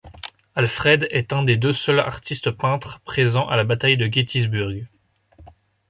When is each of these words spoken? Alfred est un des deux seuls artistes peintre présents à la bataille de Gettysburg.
Alfred 0.55 1.07
est 1.11 1.31
un 1.31 1.43
des 1.43 1.57
deux 1.57 1.73
seuls 1.73 1.99
artistes 1.99 2.49
peintre 2.49 2.99
présents 3.01 3.47
à 3.47 3.55
la 3.55 3.63
bataille 3.63 3.97
de 3.97 4.11
Gettysburg. 4.11 4.87